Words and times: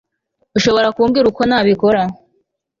Ushobora 0.57 0.87
kumbwira 0.95 1.25
uko 1.31 1.41
nabikora 1.49 2.01